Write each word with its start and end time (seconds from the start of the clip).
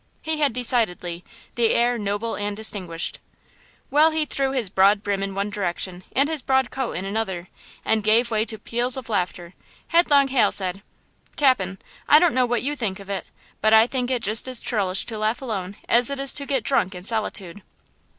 He 0.23 0.39
had 0.39 0.51
decidedly 0.51 1.23
"the 1.53 1.69
air 1.75 1.99
noble 1.99 2.33
and 2.33 2.57
distinguished." 2.57 3.19
While 3.91 4.09
he 4.09 4.25
threw 4.25 4.51
his 4.51 4.67
broad 4.67 5.03
brim 5.03 5.21
in 5.21 5.35
one 5.35 5.51
direction 5.51 6.03
and 6.15 6.27
his 6.27 6.41
broad 6.41 6.71
coat 6.71 6.93
in 6.93 7.05
another, 7.05 7.49
and 7.85 8.03
gave 8.03 8.31
way 8.31 8.43
to 8.45 8.57
peals 8.57 8.97
of 8.97 9.09
laughter, 9.09 9.53
Headlong 9.89 10.29
Hal 10.29 10.51
said: 10.51 10.81
"Cap'n, 11.35 11.77
I 12.09 12.17
don't 12.17 12.33
know 12.33 12.47
what 12.47 12.63
you 12.63 12.75
think 12.75 12.99
of 12.99 13.11
it, 13.11 13.27
but 13.61 13.73
I 13.73 13.85
think 13.85 14.09
it 14.09 14.23
just 14.23 14.47
as 14.47 14.61
churlish 14.63 15.05
to 15.05 15.19
laugh 15.19 15.39
alone 15.39 15.75
as 15.87 16.07
to 16.07 16.45
get 16.47 16.63
drunk 16.63 16.95
in 16.95 17.03
solitude." 17.03 17.61